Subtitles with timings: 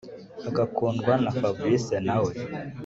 [0.47, 2.33] agakundwa na fabric nawe